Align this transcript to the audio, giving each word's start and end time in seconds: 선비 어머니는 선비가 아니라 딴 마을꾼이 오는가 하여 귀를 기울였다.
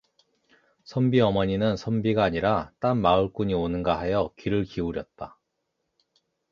선비 0.83 1.21
어머니는 1.21 1.77
선비가 1.77 2.23
아니라 2.23 2.71
딴 2.79 2.99
마을꾼이 3.01 3.53
오는가 3.53 3.99
하여 3.99 4.31
귀를 4.35 4.63
기울였다. 4.63 5.37